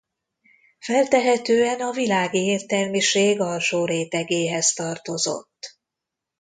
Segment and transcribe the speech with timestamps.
[0.79, 5.77] Feltehetően a világi értelmiség alsó rétegéhez tartozott.